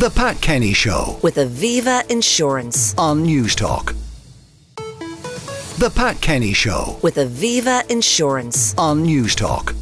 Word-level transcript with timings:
The 0.00 0.08
Pat 0.08 0.40
Kenny 0.40 0.72
Show 0.72 1.18
with 1.22 1.36
Aviva 1.36 2.10
Insurance. 2.10 2.94
on 2.96 3.22
Newstalk. 3.22 3.94
The 5.78 5.92
Pat 5.94 6.18
Kenny 6.22 6.54
Show 6.54 6.98
With 7.02 7.16
Aviva 7.16 7.86
Insurance. 7.90 8.74
on 8.78 9.04
Newstalk. 9.04 9.76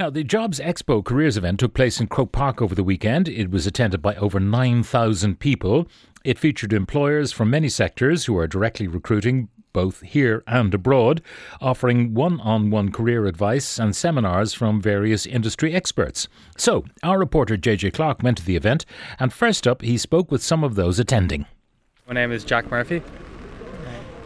Now, 0.00 0.08
the 0.08 0.24
Jobs 0.24 0.60
Expo 0.60 1.04
careers 1.04 1.36
event 1.36 1.60
took 1.60 1.74
place 1.74 2.00
in 2.00 2.06
Croke 2.06 2.32
Park 2.32 2.62
over 2.62 2.74
the 2.74 2.82
weekend. 2.82 3.28
It 3.28 3.50
was 3.50 3.66
attended 3.66 4.00
by 4.00 4.14
over 4.14 4.40
9,000 4.40 5.38
people. 5.38 5.88
It 6.24 6.38
featured 6.38 6.72
employers 6.72 7.30
from 7.30 7.50
many 7.50 7.68
sectors 7.68 8.24
who 8.24 8.38
are 8.38 8.46
directly 8.46 8.88
recruiting 8.88 9.50
both 9.74 10.00
here 10.00 10.42
and 10.46 10.72
abroad, 10.72 11.20
offering 11.60 12.14
one 12.14 12.40
on 12.40 12.70
one 12.70 12.90
career 12.90 13.26
advice 13.26 13.78
and 13.78 13.94
seminars 13.94 14.54
from 14.54 14.80
various 14.80 15.26
industry 15.26 15.74
experts. 15.74 16.26
So, 16.56 16.86
our 17.02 17.18
reporter 17.18 17.58
JJ 17.58 17.92
Clarke 17.92 18.22
went 18.22 18.38
to 18.38 18.44
the 18.46 18.56
event, 18.56 18.86
and 19.20 19.30
first 19.30 19.66
up, 19.66 19.82
he 19.82 19.98
spoke 19.98 20.30
with 20.30 20.42
some 20.42 20.64
of 20.64 20.76
those 20.76 20.98
attending. 20.98 21.44
My 22.08 22.14
name 22.14 22.32
is 22.32 22.42
Jack 22.42 22.70
Murphy. 22.70 23.02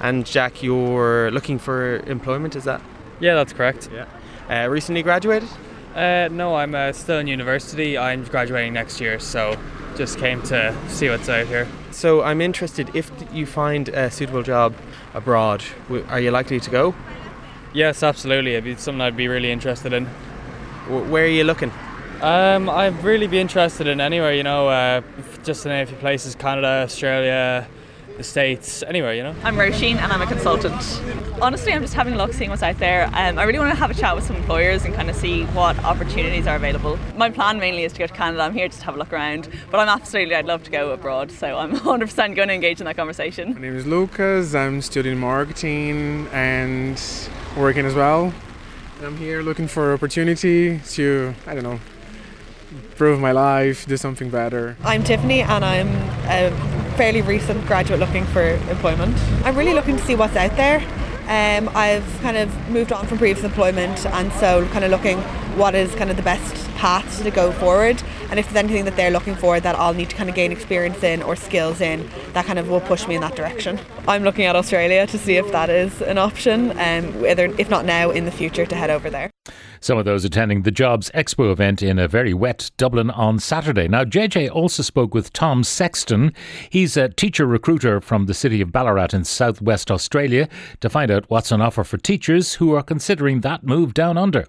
And 0.01 0.25
Jack, 0.25 0.63
you're 0.63 1.33
looking 1.33 1.59
for 1.59 1.97
employment, 2.07 2.55
is 2.55 2.63
that? 2.65 2.81
Yeah, 3.19 3.35
that's 3.35 3.53
correct. 3.53 3.89
Yeah. 3.93 4.07
Uh, 4.49 4.69
recently 4.69 5.03
graduated? 5.03 5.49
Uh, 5.95 6.29
no, 6.31 6.55
I'm 6.55 6.75
uh, 6.75 6.93
still 6.93 7.19
in 7.19 7.27
university. 7.27 7.99
I'm 7.99 8.23
graduating 8.25 8.73
next 8.73 9.01
year, 9.01 9.19
so 9.19 9.59
just 9.99 10.17
came 10.17 10.41
to 10.43 10.75
see 10.89 11.11
what's 11.11 11.29
out 11.29 11.47
here. 11.49 11.67
So 11.91 12.23
I'm 12.23 12.41
interested 12.41 12.95
if 12.95 13.11
you 13.33 13.45
find 13.45 13.89
a 13.89 14.11
suitable 14.11 14.45
job 14.45 14.75
abroad, 15.13 15.65
are 16.09 16.21
you 16.21 16.31
likely 16.31 16.61
to 16.61 16.71
go? 16.71 16.95
Yes, 17.75 18.03
absolutely. 18.03 18.53
It'd 18.53 18.65
be 18.65 18.77
something 18.77 19.01
I'd 19.01 19.17
be 19.17 19.27
really 19.27 19.51
interested 19.51 19.93
in. 19.93 20.07
Where 20.87 21.25
are 21.25 21.27
you 21.27 21.45
looking? 21.45 21.73
Um, 22.23 22.71
I'd 22.71 23.03
really 23.03 23.27
be 23.27 23.39
interested 23.39 23.89
in 23.89 24.01
anywhere, 24.01 24.33
you 24.33 24.45
know, 24.45 24.69
uh, 24.69 25.03
just 25.45 25.65
to 25.65 25.69
name 25.69 25.83
a 25.83 25.87
few 25.87 25.97
places 25.99 26.35
Canada, 26.37 26.85
Australia, 26.85 27.69
the 28.19 28.25
States, 28.25 28.83
anywhere, 28.83 29.15
you 29.15 29.23
know. 29.23 29.35
I'm 29.45 29.57
Roisin 29.57 29.97
and 29.97 30.13
I'm 30.13 30.21
a 30.21 30.27
consultant. 30.27 30.75
Honestly, 31.41 31.73
I'm 31.73 31.81
just 31.81 31.95
having 31.95 32.15
a 32.15 32.17
look, 32.17 32.33
seeing 32.33 32.51
what's 32.51 32.65
out 32.65 32.79
there. 32.79 33.07
Um, 33.15 33.39
I 33.39 33.45
really 33.45 33.61
want 33.61 33.71
to 33.71 33.77
have 33.77 33.91
a 33.91 33.95
chat 33.95 34.15
with 34.17 34.25
some 34.25 34.35
employers 34.35 34.85
and 34.85 34.93
kind 34.93 35.09
of 35.09 35.15
see 35.15 35.45
what 35.45 35.79
opportunities 35.85 36.47
are 36.49 36.57
available. 36.57 36.99
My 37.17 37.31
plan 37.31 37.61
mainly 37.61 37.85
is 37.85 37.93
to 37.93 38.01
go 38.01 38.07
to 38.09 38.13
Canada. 38.13 38.43
I'm 38.43 38.53
here 38.53 38.67
just 38.67 38.81
to 38.81 38.87
have 38.87 38.97
a 38.97 38.99
look 38.99 39.13
around, 39.13 39.49
but 39.71 39.79
I'm 39.79 39.89
absolutely, 39.89 40.35
I'd 40.35 40.47
love 40.47 40.65
to 40.65 40.71
go 40.71 40.91
abroad, 40.91 41.31
so 41.31 41.57
I'm 41.57 41.73
100% 41.77 42.35
going 42.35 42.49
to 42.49 42.55
engage 42.55 42.81
in 42.81 42.87
that 42.87 42.97
conversation. 42.97 43.55
My 43.55 43.61
name 43.61 43.77
is 43.77 43.87
Lucas. 43.87 44.55
I'm 44.55 44.83
studying 44.83 45.19
marketing 45.19 46.27
and 46.33 47.01
working 47.57 47.87
as 47.87 47.95
well. 47.95 48.35
I'm 49.01 49.17
here 49.17 49.43
looking 49.43 49.69
for 49.69 49.93
opportunity 49.93 50.81
to, 50.81 51.35
I 51.47 51.55
don't 51.55 51.63
know, 51.63 51.79
improve 52.73 53.21
my 53.21 53.31
life, 53.31 53.87
do 53.87 53.97
something 53.97 54.29
better. 54.29 54.77
I'm 54.83 55.05
Tiffany 55.05 55.43
and 55.43 55.65
I'm 55.65 55.89
a 56.27 56.78
fairly 56.99 57.23
recent 57.23 57.65
graduate 57.69 58.01
looking 58.01 58.25
for 58.27 58.43
employment. 58.69 59.17
I'm 59.45 59.57
really 59.57 59.73
looking 59.73 59.97
to 59.97 60.03
see 60.05 60.17
what's 60.17 60.35
out 60.35 60.57
there. 60.57 60.81
Um, 61.29 61.71
I've 61.73 62.05
kind 62.23 62.37
of 62.37 62.71
moved 62.71 62.91
on 62.91 63.07
from 63.07 63.19
previous 63.19 63.45
employment 63.45 64.05
and 64.07 64.33
so 64.33 64.67
kind 64.71 64.85
of 64.85 64.91
looking 64.91 65.19
what 65.57 65.77
is 65.77 65.95
kind 65.95 66.11
of 66.11 66.17
the 66.17 66.25
best 66.25 66.68
path 66.79 67.23
to 67.25 67.31
go 67.31 67.51
forward 67.53 68.01
and 68.31 68.39
if 68.39 68.47
there's 68.47 68.65
anything 68.65 68.85
that 68.85 68.95
they're 68.97 69.11
looking 69.11 69.35
for 69.35 69.59
that 69.59 69.75
I'll 69.75 69.95
need 69.95 70.11
to 70.11 70.17
kind 70.17 70.31
of 70.31 70.37
gain 70.37 70.53
experience 70.53 71.03
in 71.03 71.23
or 71.23 71.35
skills 71.35 71.81
in 71.81 72.09
that 72.35 72.47
kind 72.47 72.59
of 72.59 72.69
will 72.69 72.81
push 72.81 73.07
me 73.09 73.17
in 73.17 73.21
that 73.21 73.35
direction. 73.35 73.81
I'm 74.07 74.23
looking 74.23 74.45
at 74.45 74.55
Australia 74.55 75.07
to 75.09 75.19
see 75.19 75.37
if 75.37 75.51
that 75.51 75.71
is 75.71 76.01
an 76.03 76.19
option 76.19 76.71
um, 76.79 77.21
whether 77.21 77.47
if 77.59 77.69
not 77.69 77.85
now 77.85 78.11
in 78.11 78.25
the 78.25 78.31
future 78.31 78.65
to 78.65 78.77
head 78.77 78.91
over 78.91 79.11
there. 79.11 79.31
Some 79.81 79.99
of 79.99 80.05
those 80.05 80.25
attending 80.25 80.63
the 80.63 80.71
Jobs 80.71 81.11
Expo 81.15 81.53
event 81.53 81.83
in 81.83 81.99
a 81.99 82.09
very 82.09 82.35
wet 82.35 82.71
Dublin 82.77 83.11
on 83.11 83.39
Saturday. 83.39 83.87
Now, 83.87 84.05
JJ 84.05 84.51
also 84.51 84.83
spoke 84.83 85.15
with 85.15 85.33
Tom 85.33 85.63
Sexton. 85.63 86.33
He's 86.69 86.97
a 86.97 87.09
teacher 87.09 87.47
recruiter 87.47 88.01
from 88.01 88.27
the 88.27 88.35
city 88.35 88.61
of 88.61 88.73
Ballarat 88.73 89.09
in 89.13 89.25
southwest 89.25 89.91
Australia 89.91 90.49
to 90.81 90.89
find 90.89 91.11
out 91.11 91.31
what's 91.31 91.53
on 91.53 91.61
offer 91.61 91.85
for 91.85 91.97
teachers 91.97 92.55
who 92.55 92.75
are 92.75 92.83
considering 92.83 93.41
that 93.43 93.65
move 93.65 93.95
down 93.95 94.19
under. 94.19 94.47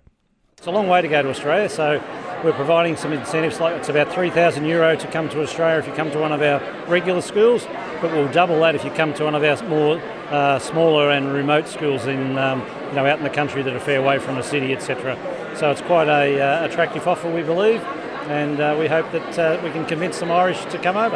It's 0.60 0.68
a 0.68 0.72
long 0.72 0.90
way 0.90 1.02
to 1.02 1.08
go 1.08 1.22
to 1.22 1.30
Australia, 1.30 1.70
so 1.70 2.04
we're 2.44 2.52
providing 2.52 2.98
some 2.98 3.14
incentives. 3.14 3.62
Like 3.62 3.78
it's 3.78 3.88
about 3.88 4.12
three 4.12 4.30
thousand 4.30 4.66
euro 4.66 4.94
to 4.94 5.08
come 5.08 5.30
to 5.30 5.42
Australia 5.42 5.80
if 5.80 5.88
you 5.88 5.94
come 5.94 6.12
to 6.12 6.20
one 6.20 6.34
of 6.34 6.42
our 6.42 6.60
regular 6.86 7.22
schools, 7.22 7.66
but 8.02 8.12
we'll 8.12 8.30
double 8.34 8.60
that 8.60 8.76
if 8.76 8.84
you 8.84 8.92
come 8.92 9.14
to 9.14 9.24
one 9.24 9.36
of 9.36 9.44
our 9.46 9.70
more 9.70 10.02
uh, 10.30 10.60
smaller 10.60 11.12
and 11.12 11.32
remote 11.32 11.70
schools 11.70 12.08
in 12.08 12.38
um, 12.38 12.60
you 12.90 12.96
know 12.96 13.06
out 13.06 13.20
in 13.20 13.24
the 13.24 13.30
country 13.30 13.64
that 13.64 13.74
are 13.74 13.80
fair 13.80 14.02
away 14.02 14.20
from 14.20 14.36
the 14.36 14.42
city, 14.42 14.74
etc. 14.74 15.16
So 15.56 15.72
it's 15.72 15.80
quite 15.80 16.10
a 16.10 16.42
uh, 16.42 16.66
attractive 16.66 17.08
offer, 17.08 17.34
we 17.34 17.42
believe, 17.42 17.82
and 18.28 18.60
uh, 18.60 18.76
we 18.78 18.88
hope 18.88 19.10
that 19.14 19.40
uh, 19.40 19.62
we 19.64 19.72
can 19.72 19.86
convince 19.86 20.18
some 20.18 20.30
Irish 20.30 20.66
to 20.66 20.78
come 20.78 20.98
over. 20.98 21.16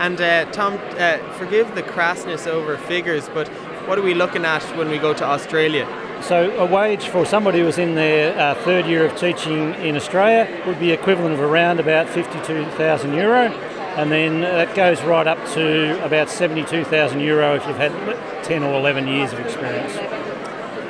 And 0.00 0.20
uh, 0.20 0.52
Tom, 0.52 0.78
uh, 0.98 1.16
forgive 1.38 1.74
the 1.74 1.82
crassness 1.82 2.46
over 2.46 2.76
figures, 2.76 3.26
but 3.30 3.48
what 3.88 3.98
are 3.98 4.02
we 4.02 4.12
looking 4.12 4.44
at 4.44 4.62
when 4.76 4.90
we 4.90 4.98
go 4.98 5.14
to 5.14 5.24
Australia? 5.24 5.86
So 6.22 6.50
a 6.58 6.66
wage 6.66 7.08
for 7.08 7.24
somebody 7.24 7.60
who's 7.60 7.78
in 7.78 7.94
their 7.94 8.36
uh, 8.38 8.54
third 8.64 8.86
year 8.86 9.04
of 9.04 9.16
teaching 9.16 9.74
in 9.74 9.96
Australia 9.96 10.62
would 10.66 10.80
be 10.80 10.90
equivalent 10.90 11.34
of 11.34 11.40
around 11.40 11.78
about 11.78 12.08
52,000 12.08 13.14
euro, 13.14 13.42
and 13.96 14.10
then 14.10 14.40
that 14.40 14.74
goes 14.74 15.02
right 15.02 15.26
up 15.26 15.38
to 15.54 16.04
about 16.04 16.28
72,000 16.28 17.20
euro 17.20 17.54
if 17.54 17.66
you've 17.66 17.76
had 17.76 17.92
10 18.44 18.64
or 18.64 18.74
11 18.74 19.06
years 19.06 19.32
of 19.32 19.40
experience. 19.40 19.94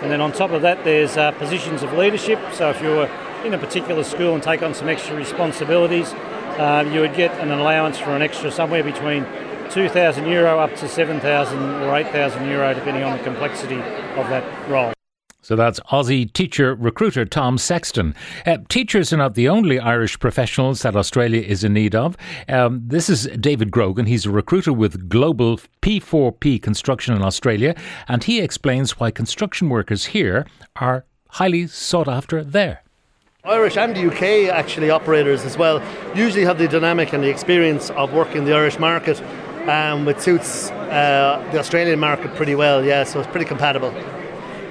And 0.02 0.10
then 0.10 0.20
on 0.20 0.32
top 0.32 0.52
of 0.52 0.62
that, 0.62 0.84
there's 0.84 1.16
uh, 1.16 1.32
positions 1.32 1.82
of 1.82 1.92
leadership. 1.92 2.40
So 2.52 2.70
if 2.70 2.80
you're 2.80 3.06
in 3.44 3.52
a 3.52 3.58
particular 3.58 4.04
school 4.04 4.34
and 4.34 4.42
take 4.42 4.62
on 4.62 4.74
some 4.74 4.88
extra 4.88 5.16
responsibilities, 5.16 6.12
uh, 6.58 6.88
you 6.90 7.00
would 7.00 7.14
get 7.14 7.32
an 7.40 7.50
allowance 7.50 7.98
for 7.98 8.10
an 8.10 8.22
extra 8.22 8.50
somewhere 8.50 8.82
between 8.82 9.26
2,000 9.70 10.26
euro 10.26 10.58
up 10.58 10.74
to 10.76 10.88
7,000 10.88 11.58
or 11.82 11.94
8,000 11.94 12.48
euro, 12.48 12.72
depending 12.72 13.02
on 13.02 13.18
the 13.18 13.22
complexity 13.22 13.80
of 14.16 14.28
that 14.30 14.44
role. 14.70 14.95
So 15.46 15.54
that's 15.54 15.78
Aussie 15.92 16.32
teacher 16.32 16.74
recruiter 16.74 17.24
Tom 17.24 17.56
Sexton. 17.56 18.16
Uh, 18.44 18.58
teachers 18.68 19.12
are 19.12 19.18
not 19.18 19.36
the 19.36 19.48
only 19.48 19.78
Irish 19.78 20.18
professionals 20.18 20.82
that 20.82 20.96
Australia 20.96 21.40
is 21.40 21.62
in 21.62 21.72
need 21.72 21.94
of. 21.94 22.16
Um, 22.48 22.82
this 22.84 23.08
is 23.08 23.28
David 23.38 23.70
Grogan. 23.70 24.06
He's 24.06 24.26
a 24.26 24.30
recruiter 24.32 24.72
with 24.72 25.08
Global 25.08 25.58
P4P 25.82 26.60
Construction 26.60 27.14
in 27.14 27.22
Australia, 27.22 27.76
and 28.08 28.24
he 28.24 28.40
explains 28.40 28.98
why 28.98 29.12
construction 29.12 29.68
workers 29.68 30.06
here 30.06 30.48
are 30.74 31.04
highly 31.28 31.68
sought 31.68 32.08
after 32.08 32.42
there. 32.42 32.82
Irish 33.44 33.76
and 33.76 33.96
UK 33.96 34.50
actually 34.52 34.90
operators 34.90 35.44
as 35.44 35.56
well 35.56 35.80
usually 36.16 36.44
have 36.44 36.58
the 36.58 36.66
dynamic 36.66 37.12
and 37.12 37.22
the 37.22 37.30
experience 37.30 37.90
of 37.90 38.12
working 38.12 38.46
the 38.46 38.52
Irish 38.52 38.80
market, 38.80 39.22
um, 39.68 40.06
which 40.06 40.18
suits 40.18 40.72
uh, 40.72 41.48
the 41.52 41.60
Australian 41.60 42.00
market 42.00 42.34
pretty 42.34 42.56
well. 42.56 42.84
Yeah, 42.84 43.04
so 43.04 43.20
it's 43.20 43.30
pretty 43.30 43.46
compatible. 43.46 43.94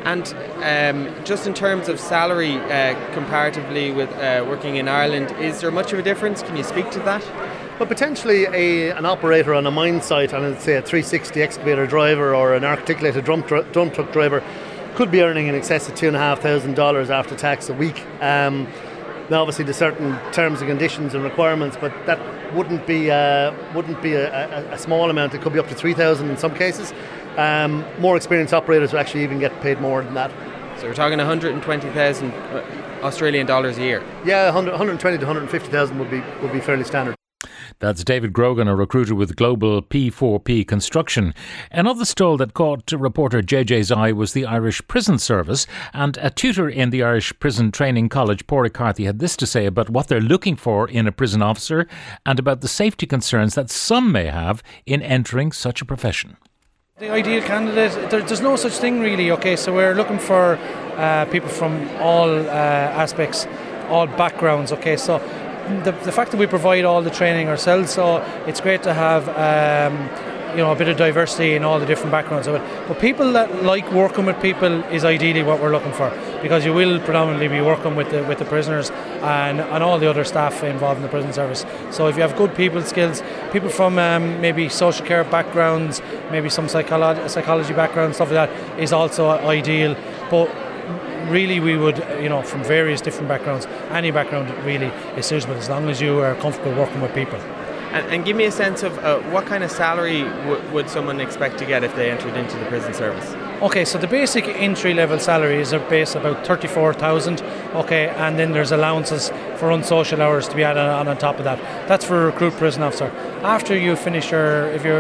And 0.05 0.35
um, 0.63 1.25
just 1.25 1.47
in 1.47 1.55
terms 1.55 1.89
of 1.89 1.99
salary 1.99 2.57
uh, 2.57 2.93
comparatively 3.13 3.91
with 3.91 4.11
uh, 4.13 4.45
working 4.47 4.75
in 4.75 4.88
Ireland, 4.88 5.31
is 5.39 5.61
there 5.61 5.71
much 5.71 5.93
of 5.93 5.99
a 5.99 6.03
difference? 6.03 6.43
Can 6.43 6.55
you 6.55 6.63
speak 6.63 6.91
to 6.91 6.99
that? 6.99 7.25
But 7.79 7.88
potentially 7.88 8.45
a, 8.45 8.91
an 8.91 9.05
operator 9.05 9.55
on 9.55 9.66
a 9.66 9.71
mine 9.71 10.01
site, 10.03 10.31
and 10.31 10.57
say 10.59 10.75
a 10.75 10.81
360 10.81 11.41
excavator 11.41 11.88
driver 11.88 12.35
or 12.35 12.53
an 12.53 12.63
articulated 12.63 13.25
drum, 13.25 13.41
tr- 13.43 13.63
dump 13.71 13.95
truck 13.95 14.13
driver, 14.13 14.43
could 14.93 15.09
be 15.09 15.21
earning 15.21 15.47
in 15.47 15.55
excess 15.55 15.89
of 15.89 15.95
two 15.95 16.07
and 16.07 16.16
a 16.16 16.19
half 16.19 16.39
thousand 16.39 16.75
dollars 16.75 17.09
after 17.09 17.35
tax 17.35 17.67
a 17.69 17.73
week. 17.73 18.05
Um, 18.22 18.67
now, 19.31 19.41
obviously, 19.41 19.66
there's 19.66 19.77
certain 19.77 20.19
terms 20.31 20.61
and 20.61 20.69
conditions 20.69 21.16
and 21.16 21.23
requirements, 21.23 21.77
but 21.81 21.91
that 22.05 22.19
wouldn't 22.53 22.85
be 22.85 23.11
uh, 23.11 23.53
wouldn't 23.73 24.01
be 24.01 24.13
a, 24.13 24.69
a, 24.69 24.73
a 24.73 24.78
small 24.78 25.09
amount. 25.09 25.33
It 25.33 25.41
could 25.41 25.53
be 25.53 25.59
up 25.59 25.67
to 25.69 25.75
three 25.75 25.94
thousand 25.94 26.29
in 26.29 26.38
some 26.38 26.53
cases. 26.53 26.94
Um, 27.38 27.83
more 28.00 28.16
experienced 28.16 28.53
operators 28.53 28.91
will 28.94 29.00
actually 29.00 29.23
even 29.23 29.39
get 29.39 29.59
paid 29.61 29.81
more 29.81 30.03
than 30.03 30.13
that. 30.13 30.31
So 30.79 30.88
we're 30.88 30.94
talking 30.94 31.17
120,000 31.17 32.34
Australian 33.01 33.45
dollars 33.45 33.78
a 33.78 33.81
year. 33.81 34.03
Yeah, 34.25 34.45
100, 34.45 34.72
120 34.72 35.17
to 35.17 35.25
150,000 35.25 36.00
would 36.00 36.11
be 36.11 36.22
would 36.41 36.51
be 36.51 36.59
fairly 36.59 36.84
standard. 36.84 37.16
That's 37.79 38.03
David 38.03 38.34
Grogan, 38.34 38.67
a 38.67 38.75
recruiter 38.75 39.16
with 39.16 39.35
Global 39.35 39.81
P4P 39.81 40.67
Construction. 40.67 41.34
Another 41.72 42.05
stall 42.05 42.37
that 42.37 42.53
caught 42.53 42.91
reporter 42.91 43.41
JJ's 43.41 43.91
eye 43.91 44.11
was 44.11 44.34
the 44.34 44.45
Irish 44.45 44.85
Prison 44.87 45.19
Service, 45.19 45.67
and 45.93 46.17
a 46.17 46.29
tutor 46.29 46.69
in 46.69 46.90
the 46.90 47.03
Irish 47.03 47.37
Prison 47.40 47.72
Training 47.72 48.09
College, 48.09 48.47
Paul 48.47 48.69
Carthy, 48.69 49.05
had 49.05 49.19
this 49.19 49.35
to 49.37 49.45
say 49.45 49.66
about 49.66 49.90
what 49.90 50.07
they're 50.07 50.22
looking 50.22 50.55
for 50.55 50.87
in 50.90 51.07
a 51.07 51.11
prison 51.11 51.41
officer 51.41 51.87
and 52.25 52.40
about 52.40 52.61
the 52.61 52.67
safety 52.67 53.05
concerns 53.05 53.55
that 53.55 53.69
some 53.69 54.11
may 54.11 54.25
have 54.25 54.63
in 54.85 55.01
entering 55.01 55.51
such 55.51 55.81
a 55.81 55.85
profession. 55.85 56.37
The 56.97 57.11
ideal 57.11 57.41
candidate, 57.41 58.09
there, 58.09 58.22
there's 58.22 58.40
no 58.40 58.55
such 58.55 58.72
thing 58.73 59.01
really, 59.01 59.29
okay, 59.31 59.57
so 59.57 59.73
we're 59.73 59.95
looking 59.95 60.17
for 60.17 60.55
uh, 60.95 61.25
people 61.25 61.49
from 61.49 61.90
all 61.97 62.29
uh, 62.29 62.49
aspects, 62.49 63.45
all 63.90 64.07
backgrounds, 64.07 64.72
okay, 64.72 64.95
so 64.95 65.17
the, 65.84 65.91
the 65.91 66.12
fact 66.12 66.32
that 66.32 66.38
we 66.38 66.47
provide 66.47 66.85
all 66.85 67.02
the 67.02 67.09
training 67.09 67.47
ourselves, 67.47 67.91
so 67.91 68.17
it's 68.46 68.62
great 68.62 68.84
to 68.84 68.94
have 68.94 69.28
um, 69.29 70.09
you 70.56 70.64
know 70.64 70.72
a 70.72 70.76
bit 70.76 70.88
of 70.88 70.97
diversity 70.97 71.56
in 71.56 71.64
all 71.64 71.79
the 71.79 71.85
different 71.85 72.12
backgrounds 72.12 72.47
of 72.47 72.56
it. 72.56 72.62
But 72.88 73.00
people 73.00 73.34
that 73.34 73.64
like 73.64 73.91
working 73.91 74.26
with 74.26 74.41
people 74.41 74.84
is 74.85 75.03
ideally 75.03 75.44
what 75.44 75.62
we're 75.62 75.72
looking 75.72 75.91
for 75.91 76.12
because 76.41 76.64
you 76.66 76.73
will 76.73 77.00
predominantly 77.00 77.47
be 77.47 77.62
working 77.62 77.96
with 77.96 78.09
the 78.12 78.23
with 78.23 78.40
the 78.40 78.46
prisoners 78.46 78.90
and, 79.22 79.59
and 79.59 79.84
all 79.84 80.00
the 80.00 80.09
other 80.09 80.23
staff 80.23 80.64
involved 80.64 80.97
in 80.97 81.03
the 81.03 81.09
prison 81.09 81.34
service. 81.34 81.66
So 81.91 82.08
if 82.08 82.16
you 82.16 82.22
have 82.22 82.35
good 82.38 82.56
people 82.56 82.82
skills, 82.84 83.22
people 83.52 83.70
from 83.70 84.00
um, 84.00 84.40
maybe 84.41 84.70
social 84.70 85.06
care 85.06 85.23
backgrounds, 85.23 86.02
maybe 86.32 86.50
some 86.50 86.67
psycholo- 86.67 87.29
psychology 87.29 87.73
background, 87.73 88.16
stuff 88.16 88.32
like 88.32 88.50
that 88.50 88.79
is 88.79 88.94
also 88.94 89.29
ideal. 89.29 89.96
But 90.29 90.65
really 91.29 91.59
we 91.59 91.75
would 91.77 91.97
you 92.22 92.29
know 92.29 92.41
from 92.41 92.63
various 92.63 93.01
different 93.01 93.27
backgrounds 93.27 93.66
any 93.91 94.11
background 94.11 94.49
really 94.66 94.87
is 95.17 95.25
suitable 95.25 95.55
as 95.55 95.69
long 95.69 95.89
as 95.89 96.01
you 96.01 96.19
are 96.19 96.35
comfortable 96.35 96.73
working 96.75 97.01
with 97.01 97.13
people 97.13 97.39
And, 97.95 98.05
and 98.13 98.25
give 98.25 98.35
me 98.35 98.43
a 98.45 98.51
sense 98.51 98.83
of 98.83 98.97
uh, 98.99 99.19
what 99.31 99.45
kind 99.45 99.63
of 99.63 99.72
salary 99.72 100.23
w- 100.23 100.61
would 100.73 100.89
someone 100.89 101.22
expect 101.22 101.57
to 101.59 101.66
get 101.66 101.83
if 101.83 101.95
they 101.95 102.11
entered 102.11 102.35
into 102.35 102.57
the 102.57 102.66
prison 102.66 102.93
service? 102.93 103.33
Okay, 103.61 103.85
so 103.85 103.97
the 103.97 104.07
basic 104.07 104.47
entry 104.49 104.93
level 104.93 105.17
salary 105.17 105.61
is 105.61 105.72
a 105.72 105.79
base 105.79 106.13
about 106.16 106.45
34,000. 106.45 107.41
Okay, 107.73 108.09
and 108.09 108.37
then 108.37 108.51
there's 108.51 108.73
allowances 108.73 109.31
for 109.55 109.71
unsocial 109.71 110.21
hours 110.21 110.49
to 110.49 110.55
be 110.55 110.63
added 110.66 110.81
on 110.99 111.07
on 111.07 111.17
top 111.17 111.37
of 111.39 111.45
that. 111.45 111.57
That's 111.87 112.03
for 112.03 112.17
a 112.23 112.25
recruit 112.25 112.53
prison 112.57 112.83
officer. 112.83 113.09
After 113.43 113.73
you 113.78 113.95
finish 113.95 114.29
your, 114.31 114.67
if 114.78 114.83
you 114.83 114.95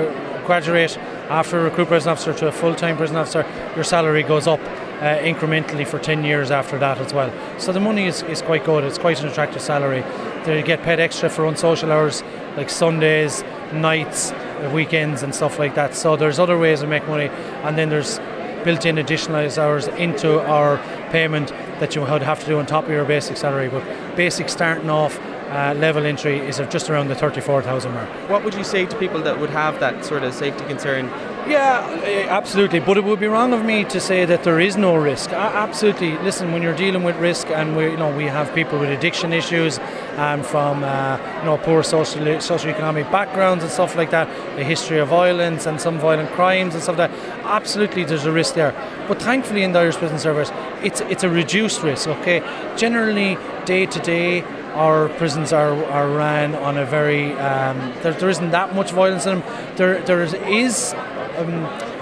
graduate 0.45 0.97
after 1.29 1.59
a 1.59 1.63
recruit 1.63 1.87
prison 1.87 2.11
officer 2.11 2.33
to 2.33 2.47
a 2.47 2.51
full 2.51 2.75
time 2.75 2.95
prison 2.95 3.17
officer, 3.17 3.43
your 3.75 3.83
salary 3.83 4.23
goes 4.23 4.47
up. 4.47 4.61
Uh, 4.95 5.17
incrementally 5.17 5.85
for 5.85 5.99
10 5.99 6.23
years 6.23 6.51
after 6.51 6.79
that 6.79 6.97
as 6.99 7.13
well. 7.13 7.29
So 7.59 7.73
the 7.73 7.81
money 7.81 8.07
is, 8.07 8.23
is 8.23 8.41
quite 8.41 8.63
good, 8.63 8.85
it's 8.85 8.97
quite 8.97 9.19
an 9.19 9.27
attractive 9.27 9.61
salary. 9.61 10.05
They 10.45 10.63
get 10.63 10.83
paid 10.83 11.01
extra 11.01 11.29
for 11.29 11.45
unsocial 11.45 11.91
hours 11.91 12.23
like 12.55 12.69
Sundays, 12.69 13.43
nights, 13.73 14.31
uh, 14.31 14.71
weekends, 14.73 15.21
and 15.21 15.35
stuff 15.35 15.59
like 15.59 15.75
that. 15.75 15.95
So 15.95 16.15
there's 16.15 16.39
other 16.39 16.57
ways 16.57 16.79
to 16.79 16.87
make 16.87 17.05
money, 17.07 17.27
and 17.63 17.77
then 17.77 17.89
there's 17.89 18.19
built 18.63 18.85
in 18.85 18.97
additional 18.97 19.37
hours 19.59 19.87
into 19.89 20.39
our 20.41 20.77
payment 21.11 21.49
that 21.79 21.93
you 21.93 22.01
would 22.01 22.21
have 22.21 22.39
to 22.39 22.45
do 22.45 22.57
on 22.57 22.65
top 22.65 22.85
of 22.85 22.89
your 22.89 23.05
basic 23.05 23.37
salary. 23.37 23.67
But 23.67 23.83
basic 24.15 24.47
starting 24.49 24.89
off 24.89 25.19
uh, 25.49 25.73
level 25.77 26.05
entry 26.05 26.39
is 26.39 26.57
just 26.69 26.89
around 26.89 27.07
the 27.07 27.15
34,000 27.15 27.93
mark. 27.93 28.09
What 28.29 28.43
would 28.43 28.53
you 28.55 28.63
say 28.63 28.85
to 28.85 28.97
people 28.97 29.21
that 29.21 29.39
would 29.39 29.49
have 29.51 29.79
that 29.79 30.03
sort 30.05 30.23
of 30.23 30.33
safety 30.33 30.65
concern? 30.65 31.05
Yeah, 31.47 32.01
eh, 32.03 32.25
absolutely. 32.27 32.79
But 32.79 32.97
it 32.97 33.03
would 33.03 33.19
be 33.19 33.27
wrong 33.27 33.53
of 33.53 33.63
me 33.63 33.83
to 33.85 33.99
say 33.99 34.25
that 34.25 34.43
there 34.43 34.59
is 34.59 34.77
no 34.77 34.95
risk. 34.95 35.31
Absolutely. 35.31 36.17
Listen, 36.19 36.51
when 36.51 36.63
you're 36.63 36.75
dealing 36.75 37.03
with 37.03 37.15
risk, 37.17 37.51
and 37.51 37.77
we, 37.77 37.91
you 37.91 37.97
know, 37.97 38.15
we 38.15 38.25
have 38.25 38.53
people 38.55 38.79
with 38.79 38.89
addiction 38.89 39.31
issues, 39.31 39.77
and 40.17 40.43
from 40.43 40.83
uh, 40.83 41.17
you 41.39 41.45
know 41.45 41.57
poor 41.57 41.83
social 41.83 42.21
socioeconomic 42.21 43.11
backgrounds 43.11 43.63
and 43.63 43.71
stuff 43.71 43.95
like 43.95 44.09
that, 44.09 44.27
a 44.57 44.63
history 44.63 44.97
of 44.97 45.09
violence 45.09 45.67
and 45.67 45.79
some 45.79 45.99
violent 45.99 46.31
crimes 46.31 46.73
and 46.73 46.81
stuff 46.81 46.97
like 46.97 47.11
that. 47.11 47.45
Absolutely, 47.45 48.03
there's 48.03 48.25
a 48.25 48.31
risk 48.31 48.55
there. 48.55 48.73
But 49.07 49.21
thankfully, 49.21 49.61
in 49.61 49.73
the 49.73 49.79
Irish 49.79 49.97
Prison 49.97 50.17
Service, 50.17 50.51
it's 50.83 51.01
it's 51.01 51.23
a 51.23 51.29
reduced 51.29 51.83
risk. 51.83 52.07
Okay, 52.07 52.41
generally 52.75 53.37
day 53.65 53.85
to 53.85 53.99
day 53.99 54.43
our 54.75 55.09
prisons 55.09 55.53
are, 55.53 55.73
are 55.85 56.09
ran 56.09 56.53
on 56.55 56.77
a 56.77 56.85
very 56.85 57.31
um, 57.33 57.93
there, 58.03 58.13
there 58.13 58.29
isn't 58.29 58.51
that 58.51 58.75
much 58.75 58.91
violence 58.91 59.25
in 59.25 59.39
them. 59.39 59.75
There 59.77 60.01
there 60.01 60.21
is 60.21 60.93
um, 61.37 61.49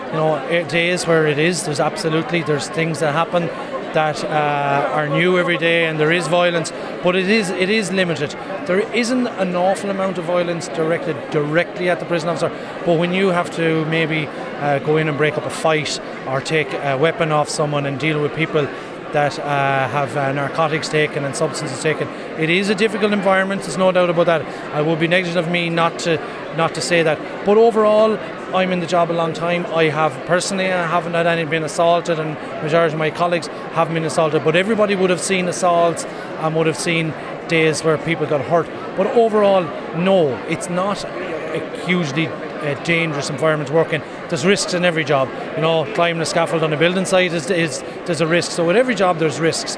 you 0.07 0.19
know 0.19 0.65
days 0.69 1.07
where 1.07 1.27
it 1.27 1.39
is. 1.39 1.63
There's 1.63 1.79
absolutely 1.79 2.41
there's 2.43 2.67
things 2.67 2.99
that 2.99 3.13
happen 3.13 3.49
that 3.93 4.23
uh, 4.23 4.89
are 4.91 5.07
new 5.07 5.37
every 5.37 5.57
day, 5.57 5.85
and 5.85 5.99
there 5.99 6.11
is 6.11 6.27
violence, 6.27 6.71
but 7.03 7.15
it 7.15 7.29
is 7.29 7.49
it 7.51 7.69
is 7.69 7.91
limited. 7.91 8.31
There 8.65 8.79
isn't 8.93 9.27
an 9.27 9.55
awful 9.55 9.89
amount 9.89 10.17
of 10.17 10.25
violence 10.25 10.67
directed 10.69 11.15
directly 11.29 11.89
at 11.89 11.99
the 11.99 12.05
prison 12.05 12.29
officer, 12.29 12.49
but 12.85 12.97
when 12.97 13.13
you 13.13 13.29
have 13.29 13.51
to 13.55 13.85
maybe 13.85 14.27
uh, 14.27 14.79
go 14.79 14.97
in 14.97 15.07
and 15.07 15.17
break 15.17 15.37
up 15.37 15.45
a 15.45 15.49
fight 15.49 15.99
or 16.27 16.41
take 16.41 16.73
a 16.73 16.97
weapon 16.97 17.31
off 17.31 17.49
someone 17.49 17.85
and 17.85 17.99
deal 17.99 18.21
with 18.21 18.35
people 18.35 18.67
that 19.13 19.39
uh, 19.39 19.87
have 19.87 20.17
uh, 20.17 20.31
narcotics 20.33 20.89
taken 20.89 21.23
and 21.23 21.35
substances 21.35 21.81
taken. 21.81 22.07
It 22.37 22.49
is 22.49 22.69
a 22.69 22.75
difficult 22.75 23.13
environment. 23.13 23.61
There's 23.61 23.77
no 23.77 23.91
doubt 23.91 24.09
about 24.09 24.25
that. 24.25 24.41
I 24.73 24.81
would 24.81 24.99
be 24.99 25.07
negligent 25.07 25.37
of 25.37 25.51
me 25.51 25.69
not 25.69 25.99
to 25.99 26.17
not 26.57 26.75
to 26.75 26.81
say 26.81 27.03
that. 27.03 27.45
But 27.45 27.57
overall, 27.57 28.17
I'm 28.53 28.71
in 28.71 28.79
the 28.79 28.85
job 28.85 29.09
a 29.09 29.13
long 29.13 29.33
time. 29.33 29.65
I 29.67 29.85
have 29.85 30.13
personally, 30.25 30.71
I 30.71 30.85
haven't 30.87 31.13
had 31.13 31.25
any 31.25 31.45
been 31.45 31.63
assaulted, 31.63 32.19
and 32.19 32.33
majority 32.61 32.93
of 32.93 32.99
my 32.99 33.11
colleagues 33.11 33.47
haven't 33.73 33.93
been 33.93 34.05
assaulted. 34.05 34.43
But 34.43 34.55
everybody 34.55 34.95
would 34.95 35.09
have 35.09 35.21
seen 35.21 35.47
assaults 35.47 36.05
and 36.05 36.55
would 36.55 36.67
have 36.67 36.77
seen 36.77 37.13
days 37.47 37.83
where 37.83 37.97
people 37.97 38.25
got 38.25 38.41
hurt. 38.41 38.67
But 38.97 39.07
overall, 39.07 39.63
no, 39.95 40.35
it's 40.47 40.69
not 40.69 41.03
a 41.03 41.85
hugely 41.85 42.27
uh, 42.63 42.81
dangerous 42.83 43.29
environment 43.29 43.69
working. 43.69 44.01
There's 44.29 44.45
risks 44.45 44.73
in 44.73 44.85
every 44.85 45.03
job. 45.03 45.29
You 45.55 45.61
know, 45.61 45.91
climbing 45.93 46.21
a 46.21 46.25
scaffold 46.25 46.63
on 46.63 46.73
a 46.73 46.77
building 46.77 47.05
site 47.05 47.33
is, 47.33 47.49
is 47.49 47.81
there's 48.05 48.21
a 48.21 48.27
risk. 48.27 48.51
So 48.51 48.65
with 48.65 48.75
every 48.75 48.95
job, 48.95 49.19
there's 49.19 49.39
risks. 49.39 49.77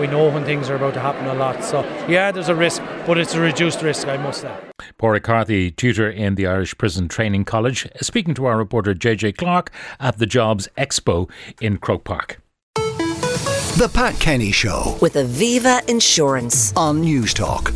We 0.00 0.08
know 0.08 0.28
when 0.28 0.44
things 0.44 0.70
are 0.70 0.74
about 0.74 0.94
to 0.94 1.00
happen 1.00 1.26
a 1.26 1.34
lot. 1.34 1.62
So 1.62 1.82
yeah, 2.08 2.32
there's 2.32 2.48
a 2.48 2.54
risk, 2.54 2.82
but 3.06 3.18
it's 3.18 3.34
a 3.34 3.40
reduced 3.40 3.82
risk, 3.82 4.08
I 4.08 4.16
must 4.16 4.40
say. 4.40 4.56
Paul 4.98 5.20
Carthy, 5.20 5.70
tutor 5.70 6.10
in 6.10 6.34
the 6.34 6.46
Irish 6.46 6.76
Prison 6.76 7.08
Training 7.08 7.44
College, 7.44 7.88
speaking 8.00 8.34
to 8.34 8.46
our 8.46 8.56
reporter 8.56 8.94
JJ 8.94 9.36
Clarke 9.36 9.70
at 10.00 10.18
the 10.18 10.26
Jobs 10.26 10.68
Expo 10.76 11.30
in 11.60 11.78
Croke 11.78 12.04
Park. 12.04 12.40
The 12.74 13.90
Pat 13.92 14.18
Kenny 14.20 14.52
Show 14.52 14.96
with 15.00 15.14
Aviva 15.14 15.88
Insurance 15.88 16.72
on 16.76 17.02
Newstalk. 17.02 17.74